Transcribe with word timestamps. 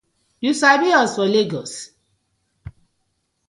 Yu 0.43 0.51
sabi 0.61 0.87
we 0.93 1.01
for 1.13 1.27
Legos? 1.35 1.73